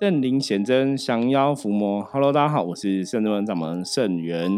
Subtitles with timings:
[0.00, 2.02] 圣灵显真，降妖伏魔。
[2.04, 4.48] Hello，大家好，我是圣真门掌门圣元，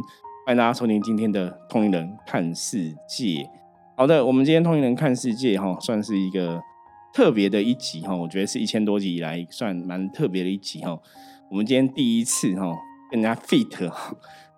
[0.46, 3.50] 欢迎大家收听今天的通灵人看世界。
[3.96, 6.62] 好的，我们今天通灵人看世界哈，算是一个
[7.12, 10.96] 特别的一集哈，我觉得是一千多集以来算蛮特别的一集哈。
[11.50, 12.72] 我们今天第一次哈，
[13.10, 13.92] 跟人家 fit，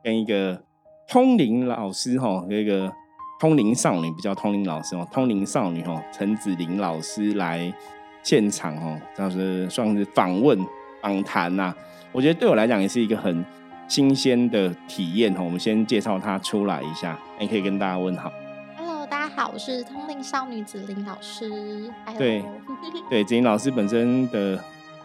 [0.03, 0.63] 跟一个
[1.09, 2.93] 通灵老师哈，那个。
[3.41, 7.71] 通灵少女，不叫通灵老师哦，通灵少女哦，陈子玲老师来
[8.25, 10.59] 现场哦，这是算是访问
[11.01, 11.73] 访谈呐。
[12.11, 13.45] 我觉得对我来讲也是一个很
[13.87, 15.43] 新鲜的体验哦。
[15.45, 18.33] 我们先介绍他出来一下，你可以跟大家问好。
[18.77, 21.93] Hello，大家好，我是通灵少女子玲老师。
[22.17, 22.43] 对
[23.11, 24.59] 对， 子玲老师本身的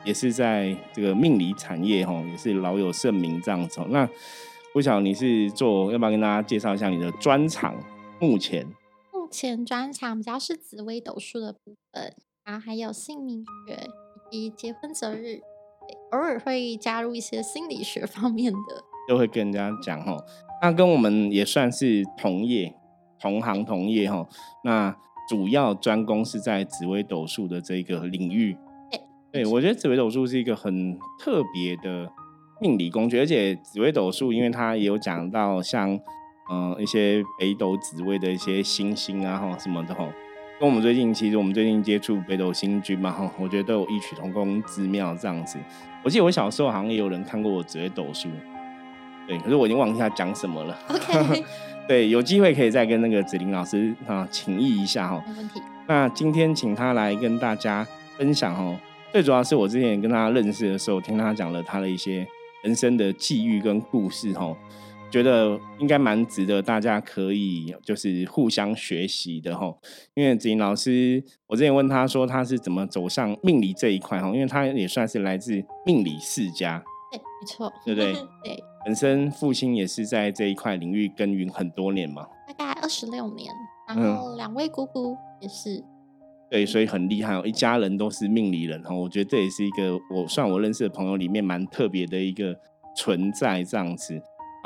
[0.06, 3.82] 也是在这个命理产业哈，也是老有盛名这样子。
[3.90, 4.08] 那
[4.74, 7.76] 不晓得你是做，要不要跟大家介绍一下你的专长？
[8.22, 8.68] 目前，
[9.14, 12.14] 目前专长比较是紫微斗数的部分，
[12.50, 13.78] 然后还有姓名学
[14.32, 15.40] 以及结婚择日，
[16.10, 20.18] 偶尔会加入一些心理学方面的，就会跟人家讲哦。
[20.60, 22.74] 那跟我们也算是同业、
[23.22, 24.28] 同行、同业哈。
[24.64, 24.98] 那
[25.30, 28.58] 主要专攻是在紫微斗数的这个领域。
[29.32, 32.12] 对，我觉得紫微斗数是一个很特别的
[32.60, 36.00] 命理工具，而且紫微斗数因为它也有讲到像。
[36.52, 40.12] 嗯，一些北斗紫微的一些星星啊，哈什么的哈，
[40.60, 45.58] 跟我们最近其实我们最近接触北斗星君嘛，哈，我觉得都有异曲同工之妙这样子。
[46.04, 48.28] 我记得我小时候好像也有人看过我紫微斗数，
[49.26, 50.78] 对，可是我已经忘记他讲什么了。
[50.90, 51.46] OK，
[51.88, 55.24] 对，有机会可以再跟那个子玲老师啊请益一下哈。
[55.28, 55.62] 没问题。
[55.88, 57.88] 那今天请他来跟大家
[58.18, 58.78] 分享哦，
[59.14, 62.28] 最主要是我之前跟他认识的时候，听他讲了他的一些
[62.64, 64.54] 人生的际遇跟故事哈。
[65.12, 69.74] 觉得应该蛮值得，大家可以就是互相学习的哈。
[70.14, 78.14] 因为子莹老师，我之前问他说他是怎么走上命理这一块哈，因为他也算是来自命理世家，对，没错，对不对？
[78.44, 83.52] 对， 本身父亲也是在这一块领域耕耘很多年嘛，大概二十六年，
[83.88, 85.84] 然后两位姑姑也是，
[86.52, 88.94] 对，所以很厉害哦，一家人都是命理人哈。
[88.94, 92.56] 我觉得这也是一个我算我认识的朋友里面蛮特别的一个
[92.96, 94.22] 存在这样子。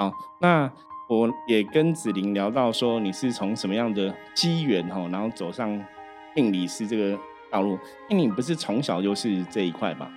[0.10, 0.70] 好，那
[1.08, 5.70] 我也跟子玲聊到说，你是从什么样的机缘哈，然后走上
[6.36, 7.18] 命理师这个
[7.50, 7.78] 道路？
[8.10, 10.12] 因为你不是从小就是这一块吧？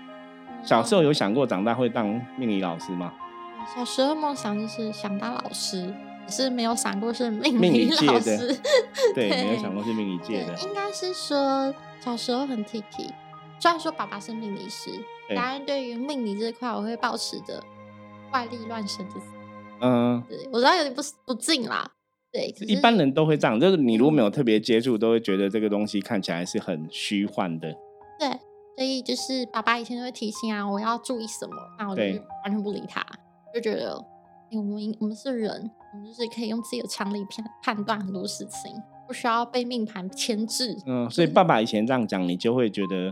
[0.64, 3.12] 小时候有想过长大会当命理老师吗？
[3.74, 5.94] 小时候梦想就是想当老师，
[6.26, 8.58] 只是没有想过是命理老师。
[9.14, 10.58] 对， 没有想过是命理界的。
[10.62, 13.12] 应该是说小时候很 T T，
[13.60, 14.90] 虽然说爸爸是命理师，
[15.28, 17.62] 当然对于命理这块，我会保持着
[18.30, 19.14] 怪力乱神的。
[19.80, 21.90] 嗯，对，我知道有点不不敬啦。
[22.32, 27.72] 对，一般人都会这样，就是你如果没有特别接触，都会觉得这个东西看起来是很虚幻的。
[28.18, 28.28] 对，
[28.76, 32.02] 所以就是爸爸以前都会提醒啊，我要注意什么，那我就
[32.44, 33.02] 完全不理他，
[33.54, 33.96] 就觉得，
[34.52, 38.70] 我们我们是人，我们就是可以用自己的常理判判断很多事情，
[39.06, 40.76] 不需要被命盘牵制。
[40.86, 43.10] 嗯，所以爸爸以前这样讲，你就会觉得，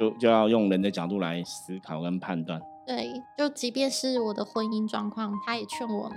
[0.00, 2.62] 就就要用人的角度来思考跟判断。
[2.86, 6.10] 对，就即便是我的婚姻状况，他也劝我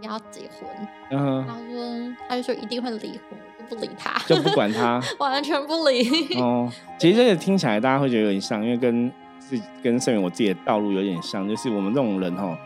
[0.00, 0.68] 不要结婚。
[1.10, 6.38] 嗯，然后说他就说一定会离婚，就不理他，就不管他，完全不理。
[6.38, 9.10] 哦， 其实这个听起来大家会觉得有点像，因为跟
[9.40, 12.56] 是跟圣元我自己的道路有点像，就是我们这种人哈，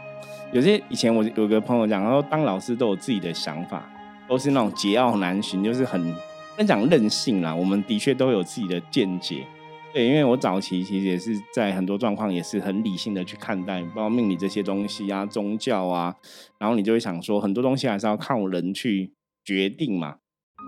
[0.53, 3.89] 有些以前我有个朋友讲，他说当老师都有自己的想法，
[4.27, 6.15] 都是那种桀骜难驯，就是很
[6.57, 7.55] 跟讲任性啦。
[7.55, 9.47] 我们的确都有自己的见解。
[9.95, 16.13] 对，因为我早期其实也是在很多状况也是很理性的去看待，包括命理这些东西啊、宗教啊，
[16.59, 19.13] 然后你就会想说，很多东西还是要靠人去
[19.45, 20.17] 决定嘛，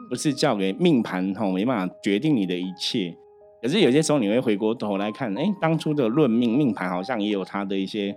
[0.08, 3.16] 不是交给命盘吼没办法决定你的一切。
[3.60, 8.16] 可是有些时候你会回过头来看，哎，当初的论命命盘好像也有它的一些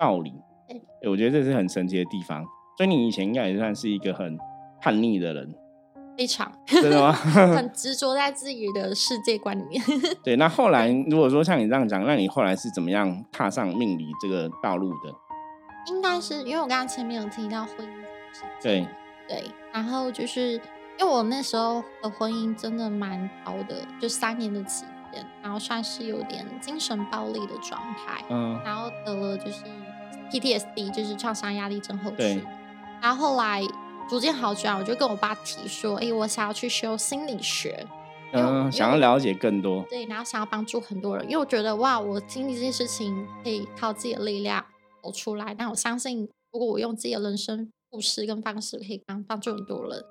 [0.00, 0.32] 道理。
[1.00, 2.44] 对，我觉得这是很神奇的地方。
[2.76, 4.36] 所以你以前应该也算是一个很
[4.82, 5.54] 叛逆的人。
[6.20, 7.10] 非常真的吗？
[7.56, 9.82] 很执着在自己的世界观里面。
[10.22, 15.14] 对，那后来如果说像你这样讲，那你后来是怎么样踏上命理这个道路的？
[15.86, 18.86] 应该是因为我刚刚前面有提到婚姻，对
[19.26, 20.60] 对，然后就是因
[20.98, 29.64] 为我那时候的婚姻真的蛮高的，就三年的期间，然后算是有点精神暴力的状态，嗯，然后得了就是
[30.30, 32.44] PTSD，就是创伤压力症候群，
[33.00, 33.62] 然后后来。
[34.10, 37.86] 逐渐好转，我就跟我爸提说：“哎，我想要去修心理学，
[38.32, 44.66] 嗯，想要了解更多，对，然后想要帮助很多人，因为我觉得哇，我经历这些事情可以靠自己的力量
[45.00, 45.54] 走出来。
[45.54, 50.04] 但我相信，如果我用自己的人生故事跟方式，可以帮帮助很多人。”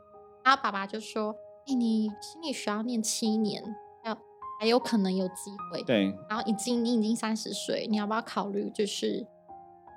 [0.45, 1.35] 然后爸爸就说
[1.67, 3.61] ：“哎，你心理学要念七年，
[4.05, 4.17] 要
[4.61, 5.83] 还有可能有机会。
[5.83, 6.05] 对。
[6.29, 9.27] 然后已经你已经三十岁，你要不要考虑就是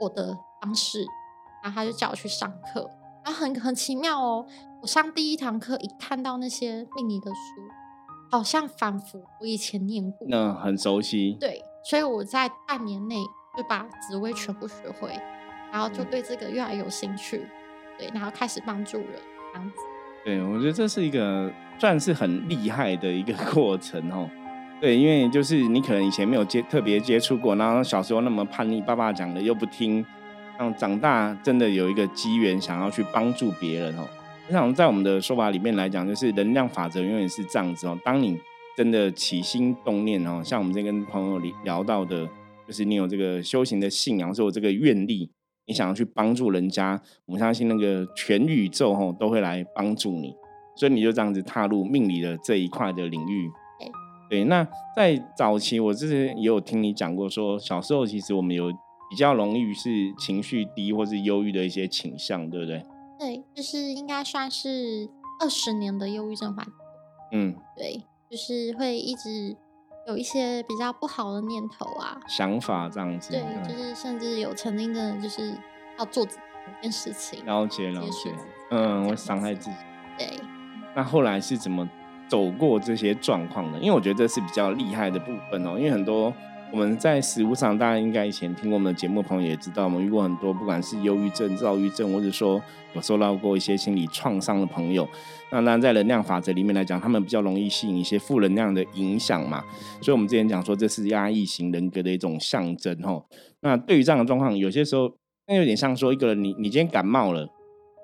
[0.00, 1.06] 我的方式？
[1.62, 2.90] 然后他就叫我去上课，
[3.24, 4.46] 然后很很奇妙哦。
[4.80, 7.62] 我上第一堂课，一看到那些命理的书，
[8.30, 11.36] 好像仿佛我以前念过，那很熟悉。
[11.38, 13.16] 对，所以我在半年内
[13.56, 15.16] 就把紫薇全部学会，
[15.70, 17.46] 然后就对这个越来有兴趣，
[17.96, 19.06] 对，然后开始帮助人
[19.52, 19.76] 这样子。
[20.24, 24.28] 对，我觉得这是一个算是很厉害的一个 过程哦。
[24.80, 30.04] 对，因为就是你可能以前没有接特别接触过，然后小时候那么叛逆，爸爸讲的又不听，
[30.62, 34.06] 让长大真的有一个机缘想要去帮助别人哦。
[34.46, 37.98] 我想在我们的说法里面来讲，就是能量法则永远是这样子哦。
[38.04, 38.38] 当你
[38.76, 42.28] 真的起心动念哦，像我们这跟朋友聊到的，
[42.64, 45.28] 就是你有这个修行的信仰，是有这个愿力，
[45.66, 50.32] 你想要去帮助人家，我们相信那个全宇宙哦都会来帮助你，
[50.76, 53.50] 所以你就这样子踏入命理的这一块的领域。
[54.30, 54.66] 对，那
[54.96, 58.72] 在早期我之前也有听你讲过，说小时候其实我们有
[59.12, 62.82] 比较容易是情绪低或是忧郁的一些倾向，对不对？
[63.18, 65.06] 对，就是应该算是
[65.38, 66.72] 二十年的忧郁症患者。
[67.30, 69.54] 嗯，对，就是会一直
[70.08, 73.32] 有一些比较不好的念头啊、想法这样子。
[73.32, 75.54] 对，就是甚至有曾经的，就是
[75.98, 77.44] 要做一件事情。
[77.44, 78.34] 了解，了解。
[78.70, 79.76] 嗯，会伤害自己。
[80.16, 80.26] 对。
[80.96, 81.86] 那后来是怎么
[82.28, 83.78] 走过这些状况的？
[83.78, 86.32] 因为我觉得这是比较厉害的部分哦，因为很多。
[86.72, 92.60] 我们在食物上，大家应该以前听过我们的节目，朋友也知道，我们遇过很多，不管是忧郁症、躁郁症，或者说
[92.94, 95.06] 有受到过一些心理创伤的朋友。
[95.50, 99.62] 那当然，在能量法则里面来讲，他们比较容易吸引一些负能量的影响嘛。
[100.00, 103.26] 所以，我们之前讲说，这是压抑型人格的一种象征吼。
[103.60, 105.12] 那对于这样的状况，有些时候，
[105.46, 107.46] 那有点像说，一个人，你你今天感冒了，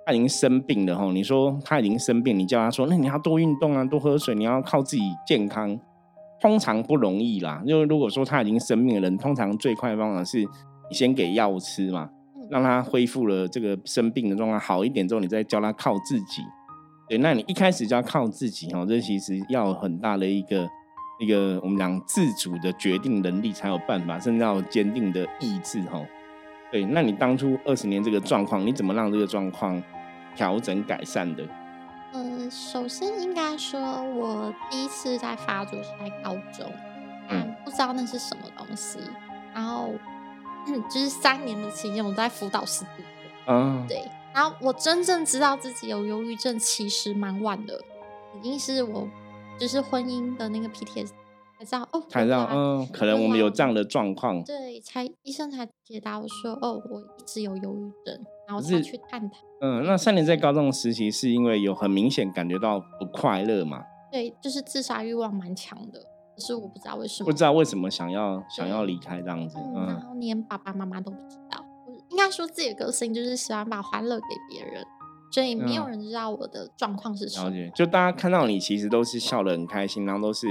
[0.04, 1.10] 他已经生病了吼。
[1.12, 5.80] 你说他已经生病，你叫他说，那你要多运动啊，多喝水，你要靠自己健康。
[6.40, 12.08] 通常不容易啦，因为如果说他已经生病的人，通常最快的方法是你先给药吃嘛，
[12.50, 16.42] 让他恢复了这个生病的状况好一点之后，你再教他靠自己。
[17.08, 20.68] 对，那你一开始就要靠自己哦，这其实要很大的一个
[21.18, 26.06] 一个我们讲自主的决定能力才有办法，甚至要坚定的意志哦。
[26.70, 29.82] 对，那你当初二十年这个状况，你怎么让这个状况
[30.36, 31.42] 调整改善的？
[32.12, 36.72] 呃，首先应该说，我第一次在发作是在高中，
[37.28, 38.98] 嗯，不知道那是什么东西，
[39.54, 39.92] 然后
[40.90, 43.02] 就是三年的期间，我在辅导室度
[43.46, 44.02] 过，嗯，对，
[44.34, 47.78] 然后我真正知道自己有忧郁症，其实蛮晚的，
[48.38, 49.06] 已经是我
[49.58, 51.10] 就是婚姻的那个 PTS
[51.58, 58.24] 才知道哦，才知道，嗯，可能我们有这样的状况，对，才医生才解答我说，哦，我一直有忧郁症。
[58.46, 59.36] 然后才去探讨。
[59.60, 63.82] 嗯，那三年在高中实习是因为有很明显感觉到不快乐嘛？
[64.10, 66.00] 对，就是自杀欲望蛮强的，
[66.34, 67.26] 可是我不知道为什么。
[67.26, 69.58] 不知道为什么想要想要离开这样子。
[69.58, 71.62] 嗯，然后连爸爸妈妈都不知道。
[72.08, 74.82] 应该说自己的个性就是喜欢把欢乐给别人，
[75.30, 77.50] 所以没有人知道我的状况是什么。
[77.50, 80.46] 了解，就大家看到你其实都是笑得很开心，然后都是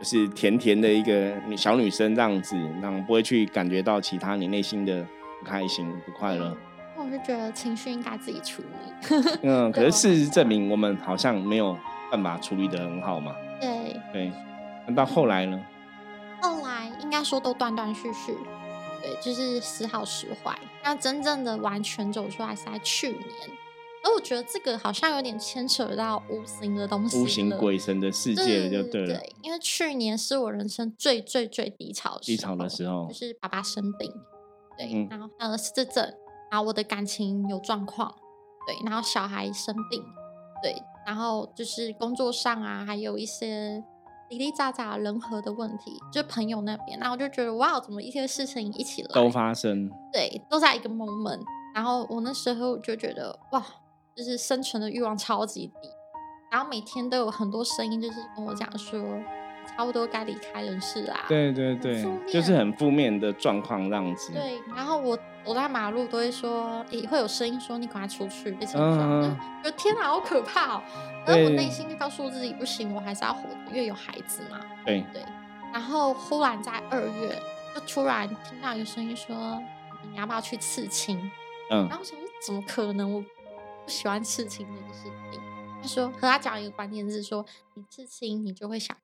[0.00, 5.06] 就是甜甜的一个小女生这样子，然后不会去感觉到其他你内心的
[5.38, 6.56] 不开心、不快乐。
[6.96, 9.38] 我是觉得情绪应该自己处理。
[9.42, 11.76] 嗯， 可是事实证明，我们好像没有
[12.10, 13.34] 办法处理的很好嘛。
[13.60, 14.32] 对对，
[14.86, 15.60] 那到后来呢？
[16.40, 18.34] 后来应该说都断断续续，
[19.02, 20.58] 对，就是时好时坏。
[20.82, 23.20] 那真正的完全走出来是在去年。
[24.02, 29.18] 而我觉得这个好像有点牵扯到无形的东西，无形鬼神的世界了，就对了。
[29.18, 34.12] 对，因为去年是我人生最最最低潮低潮的时候，就是爸爸生病，
[34.78, 36.14] 对，然后还有失智症。
[36.50, 38.12] 然后我的感情有状况，
[38.66, 40.02] 对，然后小孩生病，
[40.60, 40.74] 对，
[41.06, 43.80] 然后就是工作上啊，还有一些
[44.30, 51.40] 零零杂杂人和的问题，就朋友那边，然后我就觉得哇，怎么一些事情一起来都发生，对，都在一个 moment，
[51.72, 53.64] 然后我那时候就觉得哇，
[54.16, 55.88] 就是生存的欲望超级低，
[56.50, 59.00] 然后每天都有很多声音，就是跟我讲说。
[59.76, 61.26] 差不多该离开人世啦。
[61.28, 64.32] 对对对，就是很负面的状况这样子。
[64.32, 69.22] 对，然后我走在马路都会说，也会有声音说你赶快出去，被车撞。
[69.22, 70.82] 觉就天哪，好可怕哦！
[71.24, 74.60] 然后我内心就告诉自己，不行，我还是要活，因为有孩子嘛。
[74.84, 75.22] 对对。
[75.72, 77.40] 然后忽然在二月，
[77.74, 79.62] 就突然听到一个声音说，
[80.10, 81.16] 你要不要去刺青？
[81.70, 81.86] 嗯。
[81.88, 83.14] 然后我想说，怎么可能？
[83.14, 83.26] 我不
[83.90, 85.40] 喜欢刺青这个事情。
[85.82, 87.44] 他说，和他讲一个观念是，说
[87.74, 88.96] 你刺青，你就会想。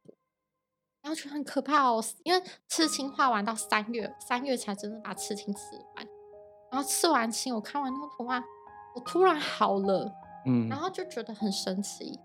[1.02, 6.06] 然后觉得很可怕哦，因为刺青画完到三月，三月才真的把刺青刺完。
[6.70, 8.42] 然后刺完青，我看完那个图案，
[8.94, 10.12] 我突然好了，
[10.46, 12.18] 嗯，然后就觉得很神奇。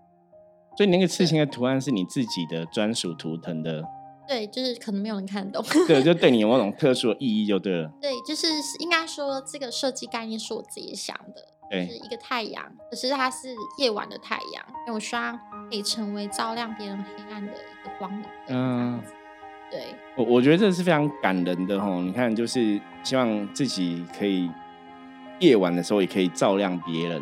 [0.76, 3.84] 所以那个刺青的图案是你自己的专属图腾的
[4.26, 5.62] 对，就是可能没有人看懂。
[5.86, 7.92] 对，就对你有某种特殊的意义就对了。
[8.00, 8.46] 对，就是
[8.78, 15.38] 应该说这个设计概念是我自己想的，是一个太阳，可是它是夜晚的太阳，因为我希望
[15.68, 18.24] 可以成为照亮别人黑暗的一个光明。
[18.48, 19.00] 嗯，
[19.70, 19.86] 对，
[20.16, 21.88] 我我觉得这是非常感人的哈。
[22.00, 24.50] 你看，就是希望自己可以
[25.40, 27.20] 夜晚的时候也可以照亮别人。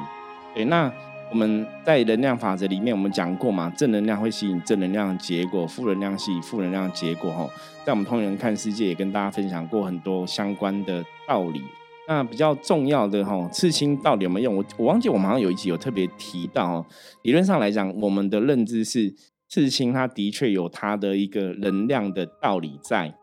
[0.55, 0.93] 对，那。
[1.31, 7.31] 我们在能量法则里面，我们讲过嘛，正能量会吸引正能量结果，负能量吸引负能量结果。
[7.31, 7.49] 哈，
[7.85, 11.63] 在我们通人看世界也跟大家分享过很多相关的道理。
[12.09, 14.57] 那比较重要的哈，刺青到底有没有用？
[14.57, 16.85] 我我忘记我们好像有一集有特别提到。
[17.23, 19.15] 理论上来讲，我们的认知是
[19.49, 23.15] 刺青它的确有它的一个能量的道理在。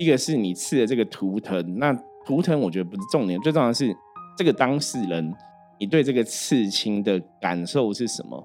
[0.00, 1.96] 一个是你刺的这个图腾，那
[2.26, 3.96] 图腾我觉得不是重点，最重要的是
[4.36, 5.32] 这个当事人。
[5.78, 8.42] 你对这个刺青的感受是什么？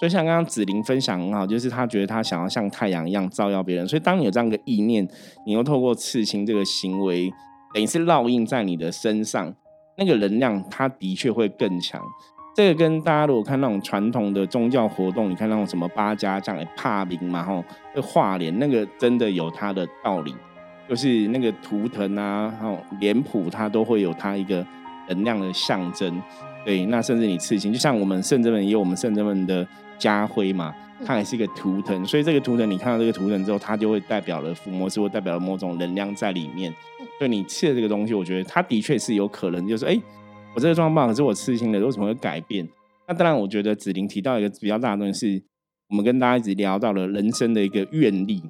[0.00, 3.86] 就像刚刚子玲分享很好，就是她觉得她想要像太阳一样照耀别人。
[3.86, 5.06] 所以当你有这样的意念，
[5.46, 7.32] 你又透过刺青这个行为，
[7.72, 9.54] 等于是烙印在你的身上，
[9.96, 12.02] 那个能量它的确会更强。
[12.56, 20.34] 这个跟大家如果看那种传统的宗教活动，你看那种什么八家将来怕灵嘛，吼，会画脸，那个真的有它的道理，
[20.88, 24.66] 就是那个图腾啊，吼脸谱，它都会有它一个
[25.08, 26.20] 能量的象征。
[26.64, 29.66] 对，那甚至你刺青，就像我们圣真门也有我们圣真门的
[29.98, 36.72] 家徽嘛，它也是一个图腾，所以这个图腾你看到这个图腾之后，它就会代表了伏魔师，或代表了某种能量在里面。
[37.18, 40.00] 所以你刺的这个东西，我觉得它的确是有可能，就是哎，
[40.54, 42.68] 我这个状况可是我刺青的，为什么会改变？
[43.08, 45.44] 那当然，我觉得子玲提到一个比较大的东西，是
[45.90, 48.42] 我们跟大家一直聊到了人生的一个愿力，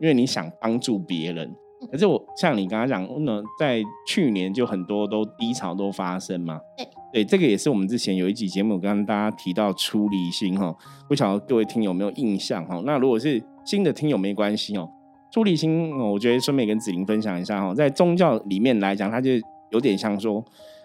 [0.00, 1.54] 因为你想帮助别人。
[1.92, 6.58] 可是我像你刚刚讲，呢，在去年就很多都低潮都发生嘛。
[6.76, 10.74] 对对，这个也是我们之前有一集节目跟大家提到出离心哈，
[11.08, 12.82] 不晓得各位听友有没有印象哈？
[12.84, 14.88] 那如果是新的听友没关系哦。
[15.30, 19.32] 出离心，我觉得顺便跟子玲分享一下哈，在宗教里面来讲，它就
[19.70, 20.42] 有点像说，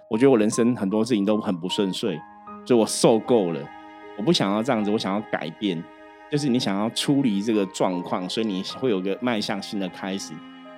[0.10, 2.20] 我觉得我人生很多事情都很不顺遂，
[2.66, 3.62] 所以我受够了，
[4.18, 5.82] 我不想要这样子，我想要改变，
[6.30, 10.34] 就是你想要出离这个状况，所以你会有个迈向新的开始。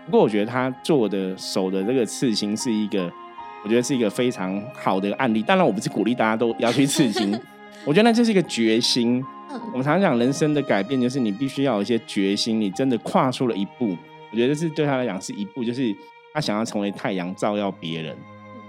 [0.05, 3.11] 不过我觉得他做的手的这个刺青是一个，
[3.65, 5.41] 我觉得是一个非常好的案例。
[5.41, 7.37] 当然，我不是鼓励大家都要去刺青，
[7.83, 9.21] 我觉得那就是一个决心。
[9.71, 13.97] 我们常常讲人生的改变，就是你必须要有一些决心，你真的跨出了一步。
[14.31, 15.93] 我觉得是对他来讲是一步，就是
[16.33, 18.15] 他想要成为太阳照耀别人。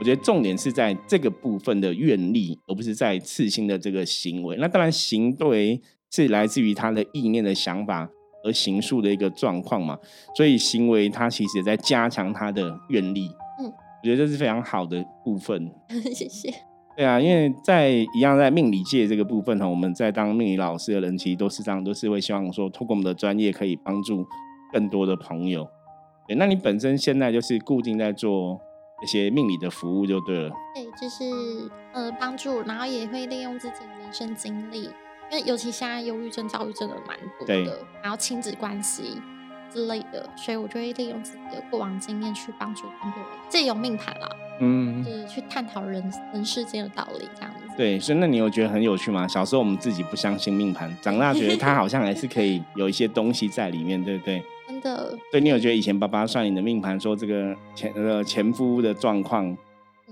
[0.01, 4.57] 我觉得重点是在这个部分的愿力，而不是在刺青的这个行为。
[4.59, 5.79] 那当然，行对
[6.11, 8.09] 是来自于他的意念的想法。
[8.45, 9.99] 而行述的一个状况嘛，
[10.37, 13.29] 所以行为它其实也在加强他的愿力。
[14.07, 15.69] 嗯，我觉得这是非常好的部分。
[16.15, 16.49] 谢谢。
[16.97, 24.25] 对啊，因为在一样在命理界这个部分哈，我们在当命理老师的人其实都是这样，都是会希望说，通过我们的专业可以帮助
[24.73, 25.67] 更多的朋友。
[26.27, 28.59] 对，那你本身现在就是固定在做
[29.03, 30.51] 一些命理的服务就对了。
[30.75, 34.89] 对，就是呃帮助，然后也会利用自己的人生经历。
[35.29, 39.21] 因为尤其现在忧郁症、躁郁症的蛮多的，然后亲子关系
[39.77, 44.29] 之类的，所以我就会利用自己的过往经验去帮助更多人，借由命盘啦，
[44.59, 46.03] 嗯，就是去探讨人
[46.33, 47.77] 人世间的道理这样子。
[47.77, 49.29] 对，所以那你有觉得很有趣吗？
[49.29, 54.43] 小时候我们自己不相信命盘，长大觉得它好像还是可以 有一些东西在里面，对不对？
[54.67, 55.15] 真的。
[55.31, 59.55] 对，你有觉得以前爸爸算你的命盘，说这个前呃前夫的状况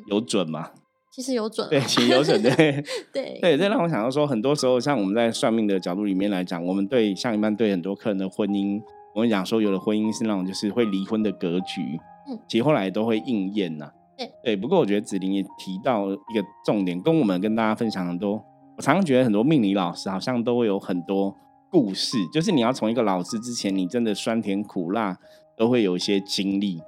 [0.05, 0.71] 有准吗？
[1.11, 2.51] 其实有准，对，其实有准，对，
[3.15, 8.83] 对，对，这让我想到说，很多时候像我们在算命的角度里面来讲，我们对像一般对很多客人的婚姻，
[9.15, 14.57] 我们讲说有的婚姻是那种就是会离婚的格局，嗯，其实后来都会应验呐，对，对。
[14.57, 18.45] 不过我觉得子玲也提到一个重点，跟我们跟大家分享很多，
[18.77, 21.35] 我常常觉得很多命理老师好像都会有很多
[21.71, 25.17] 故事，就是你要从一个老师之前，你真的酸甜苦辣
[25.57, 26.83] 都会有一些经历，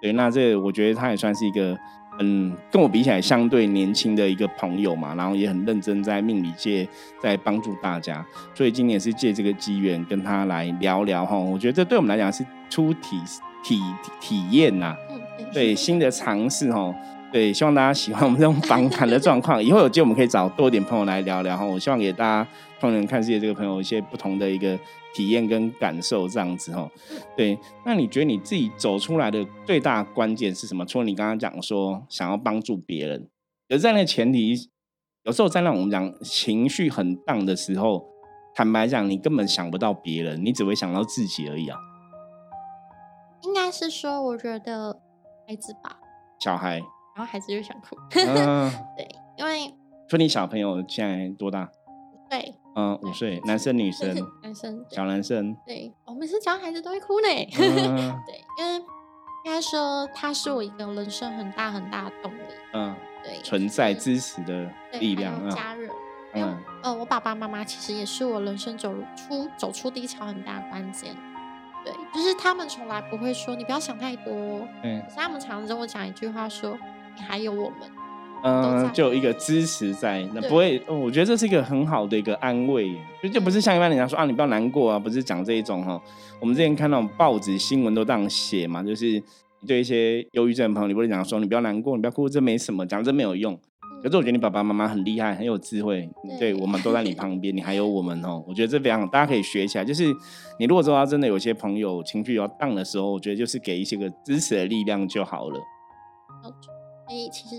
[0.00, 1.76] 对，那这我觉得他也算是一个。
[2.20, 6.86] 嗯，跟我比起来，相对年轻的一个朋友嘛，然后也很认真在命理界
[7.20, 11.36] 在帮助大家，所以今年是借这个机缘跟他来聊聊哈。
[11.36, 13.20] 我觉得这对我们来讲是初体
[13.64, 13.80] 体
[14.20, 14.94] 体验呐，
[15.52, 16.94] 对新的尝试哈。
[17.32, 19.60] 对，希望大家喜欢我们这种访谈的状况。
[19.60, 21.64] 以后有机会我们可以找多一点朋友来聊聊哈。
[21.64, 24.78] 我希望给大家同人看世界这个朋友一些不同的一个
[25.14, 26.90] 体验跟感受，这样子哈。
[27.36, 30.84] 对，那你觉得你自己走出来的最大关键是什么？
[30.84, 33.30] 除了你刚刚讲说想要帮助别人，
[33.68, 34.68] 而在那前提，
[35.22, 38.04] 有时候在让我们讲情绪很荡的时候，
[38.54, 41.78] 坦白讲，你根本想不到别人，你只会想到自己而已啊。
[43.42, 45.00] 应该是说，我觉得
[45.46, 45.98] 孩子吧，
[46.40, 46.82] 小孩。
[47.16, 49.06] 然后孩子就想哭， 对，
[49.38, 49.72] 因为
[50.08, 51.70] 说你小朋友现在多大？
[52.28, 55.56] 对，嗯，五岁，男生女生，男生，小男生。
[55.66, 57.28] 对，我每次教孩子都会哭呢。
[58.26, 58.74] 对，因为
[59.44, 62.40] 应该说他是我一个人生很大很大的动力。
[62.72, 65.32] 嗯，对，存在支持的力量。
[65.50, 65.88] 家人，
[66.34, 71.16] 因为呃，我爸爸妈妈其实也是我人生走出走出低潮很大的关键。
[71.84, 74.66] 对，就是他们从来不会说你不要想太多。
[74.82, 76.78] 嗯，可是他们常常跟我讲一句话说。
[77.16, 77.88] 你还有我们，
[78.46, 85.98] 嗯，就有一个支持在，那不会，我觉得这是一个很好的一个安慰，就就不是像一般人家说啊，你不要难过啊，不是讲这一种哈。
[86.40, 89.22] 我们之前看那种报纸新闻都这样写嘛，就是
[89.66, 93.58] 对一些忧郁症的朋友，你不会讲说你不要难过，你不要哭，这没什么，讲这没有用。
[94.02, 96.06] 可是我觉得你爸爸妈妈很厉害，很有智慧，
[96.38, 99.84] 对我们都在你 旁边，你还有我们哦，我觉得这非常大家可以学起来。
[99.86, 100.04] 就是
[100.58, 105.58] 你如果说真的有些朋友情绪要荡的时候，我觉得就是给一些个支持的力量就好了。
[107.08, 107.56] 所以其实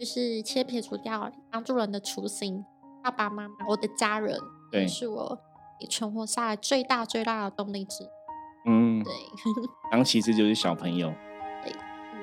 [0.00, 2.64] 就是切撇除掉帮助人的初心，
[3.04, 4.34] 爸爸妈妈、我的家人，
[4.72, 5.38] 对，是我
[5.90, 8.08] 存活下来最大最大的动力之。
[8.64, 9.12] 嗯，对。
[9.90, 11.12] 然后其实就是小朋友，
[11.62, 11.74] 对，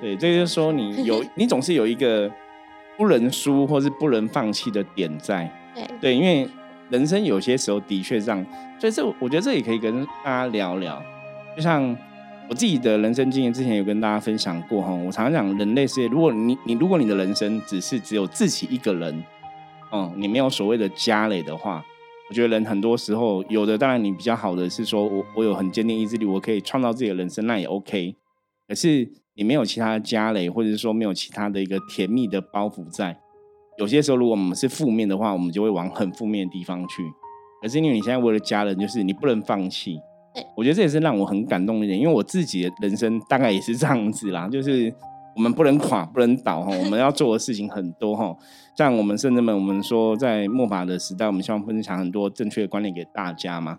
[0.01, 2.27] 对，这就是说你有 你总是有一个
[2.97, 5.47] 不能输或是不能放弃的点在。
[5.75, 6.49] 对，对，因为
[6.89, 8.43] 人生有些时候的确这样，
[8.79, 10.99] 所以这我觉得这也可以跟大家聊聊，
[11.55, 11.95] 就像。
[12.49, 19.21] 我自己的人生经验之前有跟大家分享过哈，我常常讲人类世界，如果你你如果你的人生只是只有自己一个人，
[19.91, 21.83] 嗯，你没有所谓的家累的话，
[22.29, 28.15] 我觉得人很多时候有的当然你比较好的是说我我有很坚定意志力，我可以创造自己的人生，那也 OK。
[28.65, 33.17] 可是你没有其他的家累，或者是说没有其他的一个甜蜜的包袱在，
[33.77, 37.03] 有些时候如果我们是负面的话，我们就会往很负面的地方去。
[37.61, 39.99] 可是因为你现在为了家人，就是你不能放弃。
[40.55, 44.93] 我觉得这也是让我很感动的一点，因为我自己的人生大概也是这样子啦， 就是
[45.35, 48.35] 我们不能垮，不能倒哈，我们要做的事情很多哈。
[48.75, 53.77] 像我们甚至们，我们说在末法的时代，我们希望分享很多正确的观念给大家嘛。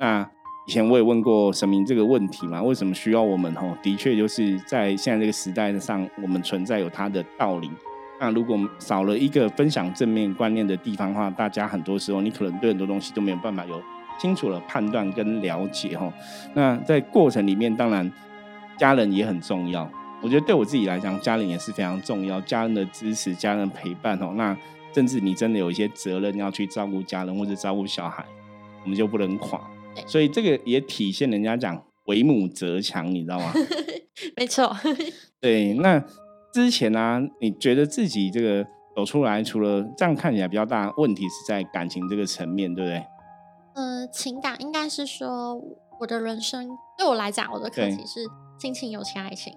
[0.00, 0.28] 那
[0.68, 3.78] 以前我也问过神明这个问题嘛，为什么需要我们哈？
[3.82, 7.70] 的确就是在现在这个时代上，我们存在有它的道理。
[8.20, 13.80] 那如果少了一个分享正面观念的地方的话，大家很多时候你可能对很多东西都没有办法有。
[14.18, 16.12] 清楚了判断跟了解哈，
[16.54, 18.10] 那在过程里面，当然
[18.78, 19.90] 家人也很重要。
[20.22, 22.40] 我觉得对我自己来讲，家人也是非常重要。
[22.40, 24.56] 家人的支持，家人陪伴哦，那
[24.94, 28.24] 甚至你真的有一些责任要去照顾家人或者照顾小孩，
[28.82, 29.60] 我们就不能垮。
[30.06, 33.52] 所以这个也体现人家讲“为母则强”，你知道吗？
[34.36, 34.74] 没错。
[35.38, 36.02] 对，那
[36.52, 43.04] 之前呢，你觉得自己这个走出来，除了这样看起来比较大问题是在感情这个层面，对不对？
[43.76, 45.54] 呃，情感应该是说，
[46.00, 48.26] 我的人生对我来讲，我的课题是
[48.58, 49.54] 亲情、友情、爱情。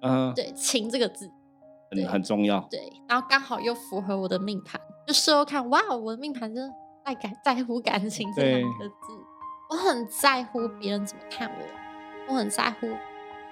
[0.00, 1.30] 嗯，对，情这个字
[1.92, 2.60] 很很重要。
[2.68, 8.94] 对，然后刚好又符合我的命盘，就事后看，哇，我的命盘真的爱感在乎感情这两个字。
[9.70, 12.88] 我很在乎别人怎么看我，我很在乎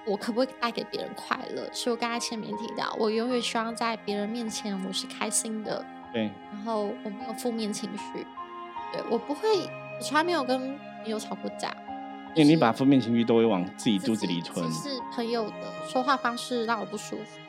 [0.05, 1.63] 我可不可以带给别人快乐。
[1.71, 5.85] 所以我刚才前面提到，我永远希望在别人面前我是开心的。
[6.11, 8.27] 对，然后我没有负面情绪，
[8.91, 9.69] 对我不会。
[10.01, 10.59] 从来没有跟
[11.03, 11.69] 朋友吵过架，
[12.35, 14.69] 因为你把负面情绪都会往自己肚子里吞。
[14.71, 17.39] 是朋友的说话方式让我不舒服，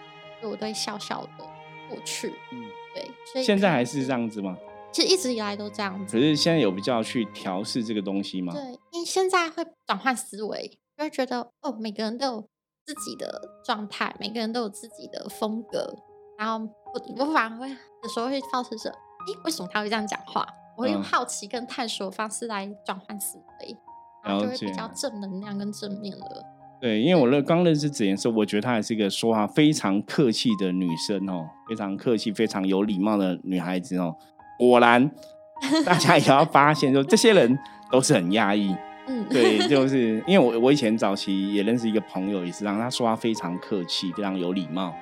[0.41, 1.45] 所以我都会笑笑的
[1.89, 2.29] 过去。
[2.53, 3.11] 嗯，对。
[3.33, 4.57] 所以现在还是这样子吗？
[4.93, 6.19] 其实一直以来都这样子。
[6.19, 8.53] 可是现在有比较去调试这个东西吗？
[8.53, 8.63] 对，
[8.93, 12.49] 因为现在会转换思维，就会觉得哦，每个人都有
[12.85, 15.97] 自己的状态，每个人都有自己的风格。
[16.39, 20.47] 然后我我反而会有时候会保持着，哎，为什么他会这样讲话？
[20.77, 23.77] 我会用好奇跟探索方式来转换思维，
[24.25, 26.45] 然后就会比较正能量跟正面的。
[26.81, 34.17] 对，因为我认刚认识子妍时候，我觉得她还是一个说话非常客气的女生哦，非常客气、非常有礼貌的女孩子哦。
[34.59, 35.11] 果然，
[35.85, 37.59] 大家也要发现，说这些人
[37.91, 38.75] 都是很压抑。
[39.07, 44.95] 嗯，对， 就是因为我我以前早期也认识一个朋友，也是让他说话非常客气、非常有礼貌。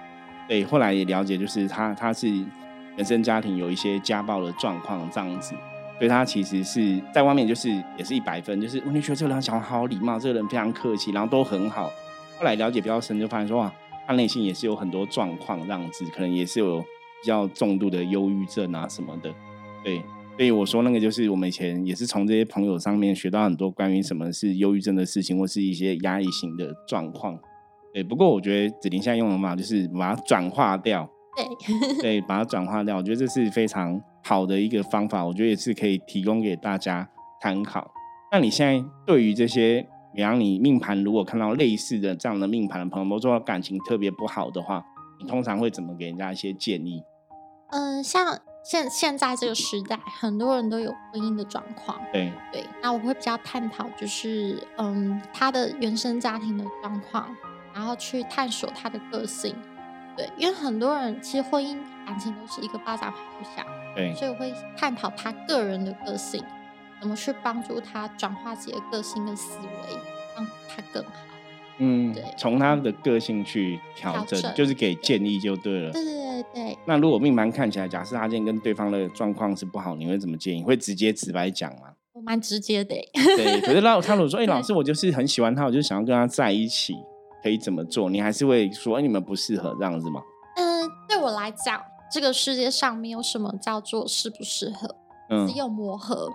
[0.48, 2.26] 对，后来也了解，就是他他是。
[2.96, 5.54] 原生家庭有一些家暴的状况，这样子，
[5.98, 11.90] 所以他其实是在外面就是也是一百分，就是我就觉得这个人讲话好礼貌，这个人非常客气，然后都很好。
[12.38, 13.72] 后来了解比较深，就发现说哇，
[14.06, 19.30] 他内心也是有很多状况，这样子可能也是有比较重度的忧郁症啊什么的。
[19.84, 20.02] 对，
[20.36, 27.38] 所以我说那个就是我们以前也是从这些朋友上面学到很多关于什么是忧郁症的事情，或是一些压抑型的状况。
[27.92, 31.08] 对，不过我觉得子林现在用的嘛，就是把它转化掉。
[31.42, 37.08] 对， 对，把它转化掉，我觉得这是非常好的一个方法，我觉得也是可以提供给大家
[37.42, 37.90] 参考。
[38.32, 44.84] 那你现在对于这些，比方你命盘如果看到类似的这样的命盘的朋友，说感情特别不好的话，
[45.20, 47.02] 你通常会怎么给人家一些建议？
[47.72, 52.00] 嗯，像现现在这个时代，很多人都有婚姻的状况。
[52.12, 57.28] 对对，那我会比较探讨，就是嗯，他的原生家庭的状况，
[57.72, 59.54] 然后去探索他的个性。
[60.20, 63.66] 对，因为很多人其实婚姻感情都是一个巴掌拍不响。
[63.94, 66.44] 对，所以我会探讨他个人的个性，
[67.00, 69.96] 怎么去帮助他转化自己的个性跟思维，
[70.36, 71.12] 让他更好。
[71.78, 75.90] 嗯，对，从他的个性去调整，就是给建议就对了。
[75.90, 76.78] 对对对对。
[76.84, 80.62] 那如果命盘看起来，假设他今天跟对方的状况是不好，你会怎么建议？
[80.62, 81.94] 会直接直白讲吗？
[82.12, 82.94] 我蛮直接的。
[83.14, 86.94] 对，可是 老他如果说，哎，老师，我就是很喜欢他，我就想要跟他在一起，
[87.42, 88.08] 可以怎么做？
[88.10, 90.22] 你还是会说，哎，你们不适合这样子吗？
[90.56, 94.96] 嗯，对我来讲，这个世界上没有什么叫做适不适合，
[95.46, 96.28] 只有磨合。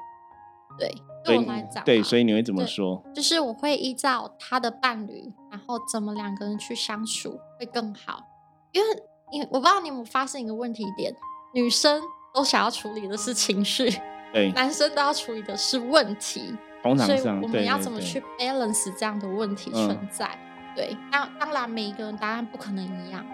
[0.77, 3.01] 对，对我来讲，对，所以你会怎么说？
[3.13, 8.21] 就是我会依照他的伴侣，然后怎么两个人去相处会更好。
[8.73, 8.87] 因为，
[9.31, 11.13] 你我不知道你有没有发现一个问题点：
[11.53, 12.01] 女生
[12.33, 13.89] 都想要处理的是情绪，
[14.33, 16.53] 对，男生都要处理的是问题。
[16.83, 20.29] 所以我们要怎么去 balance 这样的问题存在？
[20.75, 23.25] 对，那当然每一个人答案不可能一样，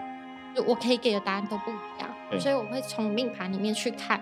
[0.54, 4.20] 就我可以给的答案都不一样，所以我会从命盘里面去看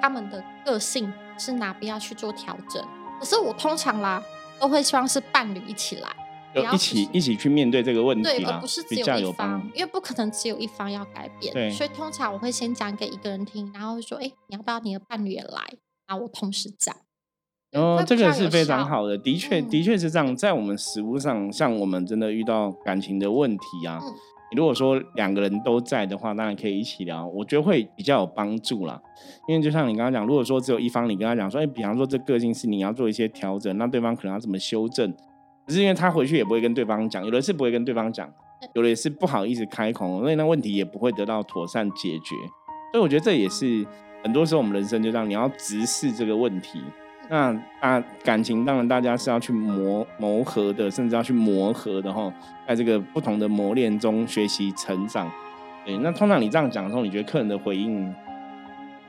[0.00, 1.12] 他们的个性。
[1.38, 2.86] 是哪边要去做调整？
[3.18, 4.22] 可是我通常啦，
[4.60, 6.14] 都会希望是伴侣一起来，
[6.72, 11.52] 一起一起去面对这个问题，对，而不是只有一方，因为不可能只有一方要改变。
[11.54, 15.58] 对，所以通常我会先讲给一个人听，然后说：“哎，你要不要你的伴侣也来？”
[16.06, 16.94] 然后我同时讲。
[17.72, 20.36] 哦，这个是非常好的，的确，的确是这样。
[20.36, 23.98] 在我们实物上，像我们真的遇到感情的问题啊。
[24.50, 29.00] 你如果说两个人都在的话，当然可以一起聊，我觉得会比较有帮助啦。
[29.48, 35.10] 因为就像你刚刚讲，如果说只有一方，你跟他讲说，哎，比方说这个性是你要做一些调整，那对方可能要怎么修正？
[35.66, 38.30] 只是因为他回去也不会跟对方讲，有的是不会跟对方讲，
[38.74, 42.36] 有的也是不好意思开口，所以那问题也不会得到妥善解决。
[42.92, 43.86] 所以我觉得这也是
[44.22, 46.78] 很多时候我们人生就这样，你要直视这个问题。
[47.28, 52.32] 那啊，感情当然大家是要去磨磨合的，甚至要去磨合的哈，
[52.68, 55.30] 在这个不同的磨练中学习成长。
[55.84, 58.14] 对，那通常你这样讲的时候，你觉得客人的回应？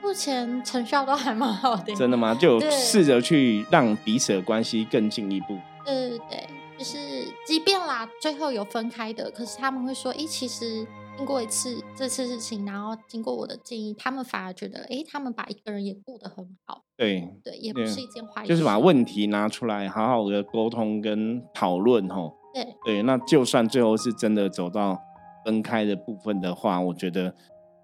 [0.01, 1.93] 目前成效都还蛮好的。
[1.95, 2.33] 真的吗？
[2.35, 5.57] 就试着去让彼此的关系更进一步。
[5.85, 6.47] 对对对，
[6.77, 6.97] 就是
[7.45, 10.87] 即便啦，最后有分开的，可是他们会说，哎，其实。
[11.15, 16.82] 经过一次这次事情，然后经过我的建议，他们反而觉得，哎，他们把一个人也顾得很好。
[16.95, 18.47] 对对，也不是一件坏事。
[18.47, 22.35] 就是把问题拿出来，好好的沟通跟讨论，吼。
[22.53, 25.01] 对对，那就算最后是真的走到
[25.43, 27.33] 分开的部分的话，我觉得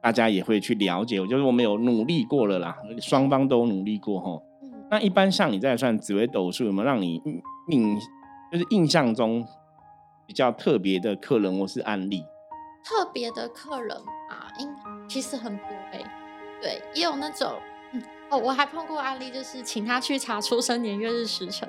[0.01, 1.19] 大家也会去了解。
[1.19, 4.43] 我觉得我们有努力过了啦，双方都努力过，吼。
[4.61, 4.71] 嗯。
[4.91, 7.21] 那一般像你在算紫微斗数，有没有让你
[7.69, 7.97] 印
[8.51, 9.43] 就是印象中
[10.27, 12.23] 比较特别的客人或是案例？
[12.83, 13.97] 特别的客人
[14.29, 14.67] 啊，应
[15.07, 15.99] 其实很多哎，
[16.61, 17.53] 对，也有那种
[18.29, 21.67] 哦，我还碰过案例，就是请他去查出生年月日时辰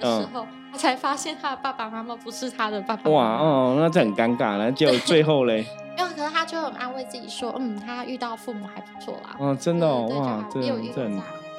[0.00, 3.10] 的时候，他才发现他的爸爸妈妈不是他的爸爸。
[3.10, 4.70] 哇哦，那这很尴尬了。
[4.72, 5.64] 就最后嘞，
[5.96, 9.36] 没有，可是他就很安慰自己说，嗯，他遇到父母还不错啦。
[9.40, 11.04] 嗯，真的哦，哇，也有遇过，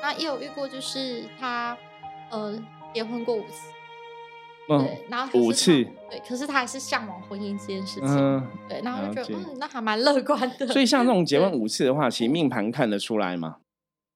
[0.02, 1.78] 那也有遇过，就是他
[2.30, 2.54] 呃
[2.94, 3.70] 结婚过五次。
[4.66, 10.66] 对，然后五次，对，可是他还是向往婚姻这件事情，对，然后就觉得，嗯，那还蛮乐观的。
[10.68, 13.58] 所以像这种结婚 五次的话，其实命盘看得出来吗？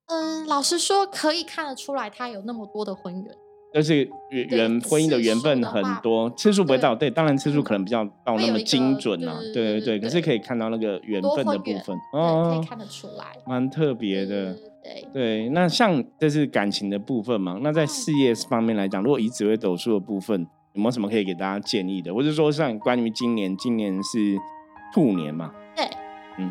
[0.08, 3.36] 嗯，老实说，可以看得出来，他有那么多的婚缘，
[3.74, 14.56] 就是缘缘婚姻的缘分很多，次数不会到，对，当然次数可能比较到那么精准啊，对对对，可是可以看到那个缘分的部分，哦，可以看得出来，蛮特别的。
[15.14, 17.60] 对，那像这是感情的部分嘛？
[17.62, 20.40] 那在事业方面来讲，如果以紫微斗数的部分，
[20.72, 22.14] 有没有什么可以给大家建议的？
[22.14, 24.38] 或者说像关于今年，今年是
[24.94, 25.52] 兔年嘛？
[25.76, 25.86] 对，
[26.38, 26.50] 嗯，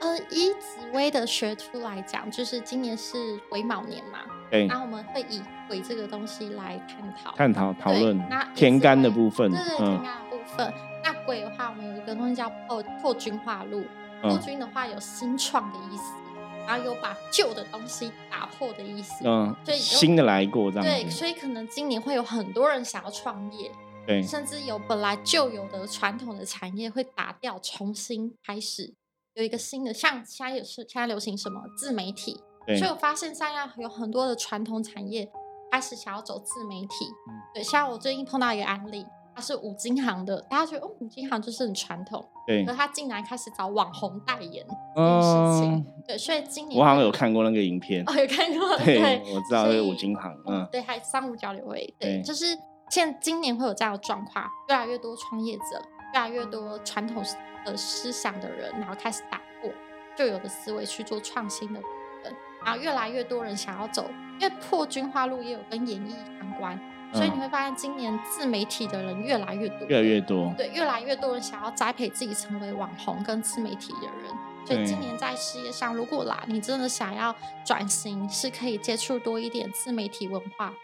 [0.00, 4.20] 呃，以紫薇的学出来讲，就是今年是癸卯年嘛。
[4.50, 8.16] 对，然后我们会以癸这个东西来探讨、探讨、讨论。
[8.28, 10.72] 那天干的部分，对对，天干的部分。
[11.04, 13.84] 那癸的话，我们有一个东西叫破破军化禄，
[14.22, 16.14] 破军的话有新创的意思。
[16.66, 20.84] 然后有把旧的东西打破的意思，嗯，所以新的来过这样。
[20.84, 23.72] 对，所以可能今年会有很多人想要创业，
[24.06, 28.92] 对，甚至有本来就有的传统的产业会打掉，重新开始
[29.38, 29.94] 有一个新的。
[29.94, 32.38] 像现在也是现在流行什么自媒体，
[32.78, 35.30] 所以我发现三亚有很多的传统产业
[35.70, 37.06] 开始想要走自媒体。
[37.54, 39.06] 对，像我最近碰到一个案例。
[39.34, 42.64] 他是五金行的，大家觉得哦，五金行就是很传统，对。
[42.64, 46.18] 可他竟然开始找网红代言这件事情，对。
[46.18, 52.46] 所以今年我好像有看过那个影片，哦，有看过， 对，我知道那个五金行，嗯，对，还商务交流会，对，就是
[52.90, 55.80] 现今年会有这样的状况，越来越多创业者，
[56.12, 57.24] 越来越多传统
[57.64, 59.70] 的思想的人，然后开始打破
[60.16, 61.80] 旧有的思维去做创新的
[62.64, 66.78] 然后越来越多人想要走，因为破军花路也有跟演艺相关，
[67.14, 74.34] 所以你会发现今年自媒体的人越来越多，越来越多，对，越来越多人想要栽培自己成为网红跟自媒体的人。
[74.66, 80.74] 所以今年在事业上，如果啦，你真的想要转型，是可以接触多一点自媒体文化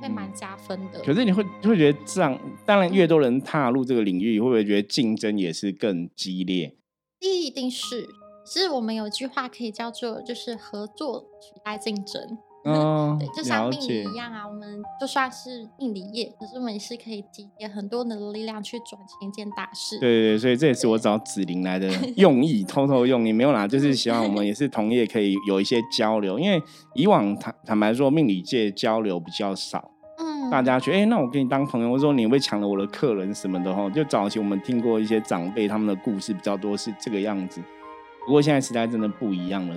[0.00, 1.00] 会蛮加分的。
[1.00, 6.76] 可是你会会觉得这样，当然越多人踏入这个领域，会不会觉得竞争也是更激烈？
[7.20, 8.08] 一定是。
[8.46, 12.36] 是我们有句话可以叫做，就是合作取代竞争。
[12.64, 19.98] 嗯，对，就像命理一样啊，我们就算是命理业，可是我们也是可以集结很多的力量去转成一件大事。
[19.98, 26.62] 对对，所以这也是我找子玲来的 用意，偷偷用，你没有啦，就是希望我们 也是同业可以有一些交流，因为
[26.94, 29.90] 以往坦坦白说，命理界交流比较少。
[30.16, 37.60] 嗯，大家觉得，哎，那我跟你当朋友，或者说你会抢了我的客人什么的哈，就早期我们听过一些长辈他们的故事比较多，是这个样子。
[38.24, 39.76] 不过现在时代真的不一样了，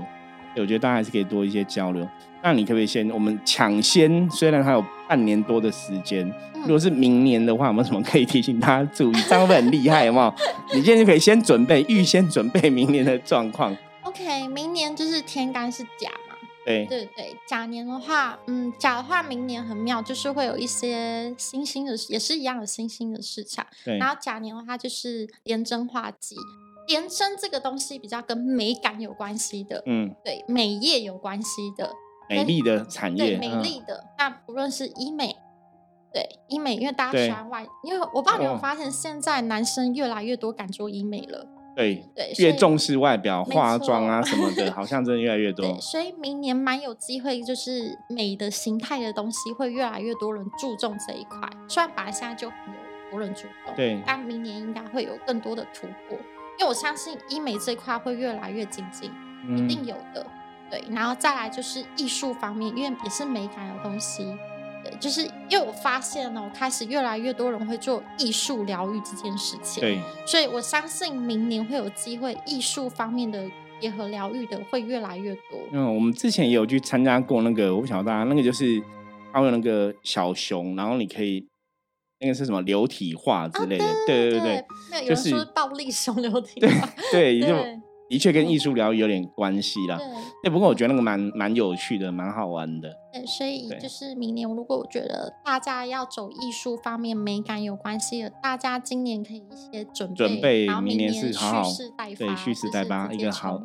[0.56, 2.08] 我觉得大家还是可以多一些交流。
[2.48, 4.30] 那你可不可以先我们抢先？
[4.30, 6.26] 虽然还有半年多的时间，
[6.62, 9.16] 如果是明年的话，有没有什么可以提醒大家注意？
[9.28, 10.34] 这样会很厉害，有没有？
[10.74, 13.76] 你今天就可以先准备，预先准备明年的状况。
[14.04, 16.38] OK，明年就是天干是甲嘛？
[16.66, 23.68] 对对对，甲年的话，嗯，甲的话，明年很妙，就是会有一些新兴的，也是一样的新兴的市场。
[23.84, 26.38] 对，然后甲年的话，就是廉贞化忌。
[26.88, 31.92] 延伸这个东西比较跟美感有关系的，嗯，对，美业有关系的，
[32.30, 34.06] 美丽的产业，对，美丽的。
[34.18, 35.36] 那不论是医美，
[36.14, 45.80] 对，医美，因为大家喜欢外，因为我不知道你有发现，现在男生越来越多敢做医美了，对对，越重视外表、化妆啊什么的，好像真的越来越多。
[45.80, 51.50] 所以明年蛮有机会，就是美的形态的东西会越来越多人注重这一块。
[51.68, 52.54] 虽然本来现在就有
[53.12, 56.18] 多人注重，对，但明年应该会有更多的突破。
[56.60, 59.12] 因为我相信医美这块会越来越精进，
[59.56, 60.26] 一定有的。
[60.70, 64.26] 对，然后再来就是艺术方面，因为也是美感的东西。
[64.84, 69.82] 对，就是因为我发现哦，开始越来越多人会做艺术疗愈这件事情。
[69.82, 73.50] 对，所以我相信明年会有机会，艺术方面的
[73.80, 75.60] 结合疗愈的会越来越多。
[75.72, 78.82] 嗯，我们之前也有去参加过那个，我不晓得大家那个就是
[79.32, 81.48] 还有那个小熊，然后你可以。
[82.20, 83.86] 那个是什么流体画之类的？
[84.08, 86.90] 对对对对，就是暴力熊流体画。
[87.12, 87.48] 对， 就
[88.10, 90.00] 的确跟艺术疗愈有点关系啦。
[90.42, 92.90] 对，不过我觉得那个蛮蛮有趣的，蛮好玩的。
[93.12, 103.60] 对，所以就是明年，如果我觉得大家要走艺术方面美感有关系的，大家今年可以一些准备，准备明年是好好蓄势待发，对，蓄势待发一个好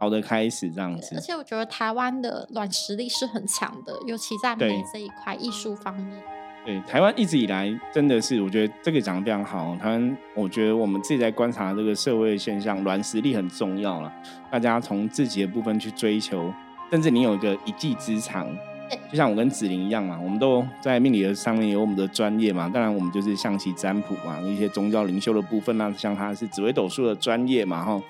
[0.00, 1.14] 好的开始这样子。
[1.14, 6.22] 而且我觉得台湾的软实力是很强的，尤其在美这一块艺术方面。
[6.64, 9.76] 对台湾一直以来真的是，我觉得这个讲的非常好。
[9.76, 14.12] 台湾，我觉得我们自己在观察这个社会现象，软实力很重要了。
[14.50, 16.52] 大家从自己的部分去追求，
[16.90, 18.46] 甚至你有一个一技之长，
[19.10, 22.68] 就像我跟子玲一样嘛，我们都在命理的上面有我们的专业嘛。
[22.72, 28.00] 当然，我们就是象棋占卜嘛，一些宗教灵修的部分啊，像他是紫微斗数的专业嘛，哈，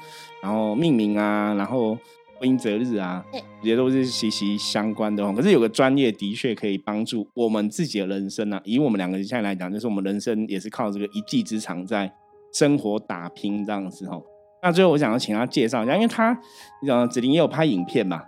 [0.42, 1.96] 然后命名啊，然后。
[2.42, 3.24] 婚姻择日啊，
[3.62, 5.32] 这些都是息息相关的哦。
[5.34, 8.60] 可是有个专业的确可以帮助我们自己的人生啊。
[8.64, 12.12] 以我们两个现在来讲，就是我们人生也是靠这个一技之长在
[12.52, 14.20] 生活打拼这样子哦。
[14.60, 16.36] 那最后我想要请他介绍一下，因为他，
[16.82, 18.20] 你讲子琳也有拍影片嘛，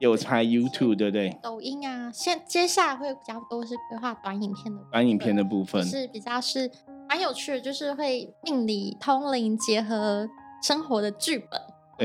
[0.00, 1.34] 有拍 YouTube 对不对？
[1.42, 6.70] 抖音啊，现接下来会比较多是规划短影片的，短影片的部分是比较是
[7.08, 10.28] 蛮有趣的，就是会命理通灵结合
[10.62, 11.58] 生活的剧本。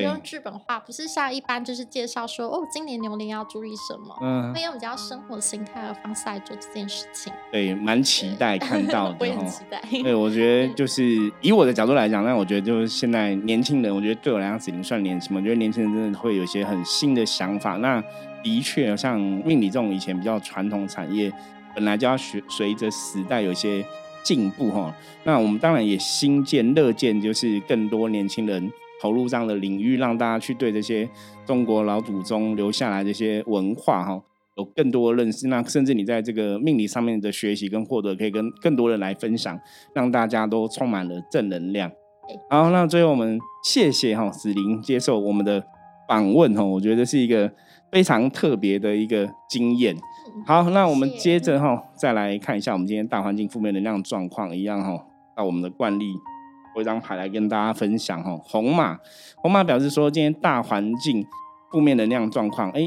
[0.04, 7.32] 用剧本化，不是像一般就是介绍说哦，今年牛年要注意什么，嗯，会用比较生活心态的方式来做这件事情。
[7.52, 9.82] 对，蛮期待看到的， 我也很期待。
[10.04, 11.04] 对，我觉得就是
[11.42, 17.78] 以我的角度来讲，那我觉得就是现在年轻人，我觉得对我来讲已经算年轻嘛，我觉得年轻人真的会有一些很新的想法。
[17.78, 18.04] 那
[18.44, 21.32] 的确，像命理这种以前比较传统产业，
[21.76, 23.86] 本来就要学随着时代有一些
[24.24, 24.94] 进步哈。
[25.24, 28.72] 那我们当然也新建乐见，就是更多年轻人。
[29.02, 31.10] 投入这样的领域，让大家去对这些
[31.46, 34.22] 中国老祖宗留下来这些文化哈，
[34.56, 35.48] 有更多的认识。
[35.48, 39.60] 那甚至你在这个命理上面的学习跟获得，可以跟更多人来分享，
[39.94, 41.92] 让大家都充满了正能量。
[42.50, 45.64] 好，那最后我们谢谢哈子玲接受我们的
[46.08, 47.52] 访问哈，我觉得是一个
[47.92, 49.96] 非常特别的一个经验。
[50.46, 55.06] 好，那我们接着哈再来看一下我们今天大环境负面能量状况一样哈，
[55.36, 56.06] 到我们的惯例。
[56.82, 58.98] 一张牌来跟大家分享哈，红马，
[59.36, 61.26] 红马表示说今天大环境
[61.72, 62.82] 负面能量状况，哎，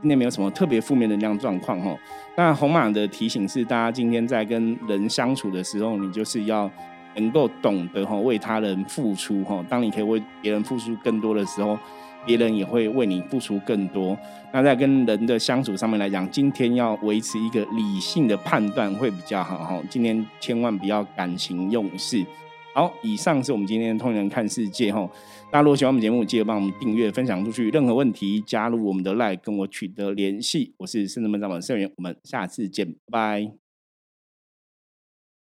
[0.00, 1.96] 今天没有什么特别负面能量状况哈。
[2.36, 6.70] 那红马的提醒是，大家今天在跟人相处的时候，你就是要
[7.14, 9.64] 能够懂得哈为他人付出哈。
[9.68, 11.78] 当你可以为别人付出更多的时候，
[12.24, 14.16] 别人也会为你付出更多。
[14.52, 19.80] 那在跟人的相处上面来讲，今天要维持一个理性的判断会比较好哈。
[19.88, 22.24] 今天千万不要感情用事。
[22.76, 25.10] 好，以上是我们今天的通人看世界哈。
[25.50, 27.70] 大家如果喜欢我们节目，记得帮我们订阅、分享出去。
[27.70, 30.74] 任何问题，加入我们的 LINE 跟我取得联系。
[30.76, 33.65] 我是圣人门掌门盛元，我们下次见，拜拜。